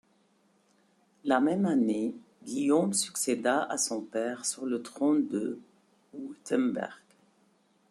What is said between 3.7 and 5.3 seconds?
son père sur le trône